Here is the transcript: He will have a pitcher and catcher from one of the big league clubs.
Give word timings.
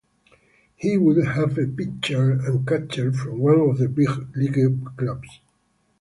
He 0.77 0.97
will 0.97 1.23
have 1.23 1.59
a 1.59 1.67
pitcher 1.67 2.31
and 2.31 2.67
catcher 2.67 3.13
from 3.13 3.37
one 3.37 3.59
of 3.59 3.77
the 3.77 3.87
big 3.87 4.35
league 4.35 4.83
clubs. 4.97 5.41